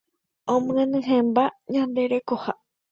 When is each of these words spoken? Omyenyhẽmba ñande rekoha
Omyenyhẽmba 0.53 1.43
ñande 1.71 2.03
rekoha 2.11 2.51